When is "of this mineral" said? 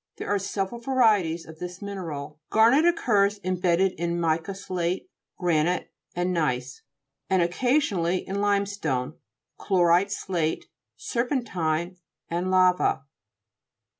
1.47-2.39